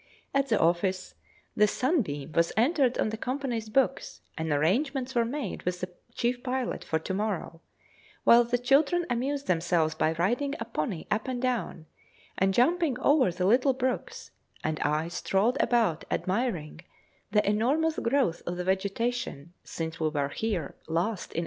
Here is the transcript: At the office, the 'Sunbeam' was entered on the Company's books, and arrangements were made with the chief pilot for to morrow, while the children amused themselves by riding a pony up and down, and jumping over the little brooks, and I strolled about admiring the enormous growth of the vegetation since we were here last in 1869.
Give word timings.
At 0.33 0.49
the 0.49 0.59
office, 0.59 1.13
the 1.55 1.67
'Sunbeam' 1.67 2.31
was 2.31 2.51
entered 2.57 2.97
on 2.97 3.09
the 3.09 3.17
Company's 3.19 3.69
books, 3.69 4.21
and 4.35 4.51
arrangements 4.51 5.13
were 5.13 5.25
made 5.25 5.61
with 5.61 5.79
the 5.79 5.93
chief 6.15 6.41
pilot 6.41 6.83
for 6.83 6.97
to 6.97 7.13
morrow, 7.13 7.61
while 8.23 8.43
the 8.43 8.57
children 8.57 9.05
amused 9.11 9.45
themselves 9.45 9.93
by 9.93 10.13
riding 10.13 10.55
a 10.59 10.65
pony 10.65 11.05
up 11.11 11.27
and 11.27 11.39
down, 11.39 11.85
and 12.35 12.51
jumping 12.55 12.97
over 12.97 13.31
the 13.31 13.45
little 13.45 13.73
brooks, 13.75 14.31
and 14.63 14.79
I 14.79 15.07
strolled 15.07 15.57
about 15.59 16.03
admiring 16.09 16.79
the 17.29 17.47
enormous 17.47 17.99
growth 17.99 18.41
of 18.47 18.57
the 18.57 18.63
vegetation 18.63 19.53
since 19.63 19.99
we 19.99 20.09
were 20.09 20.29
here 20.29 20.73
last 20.87 21.29
in 21.35 21.39
1869. 21.39 21.39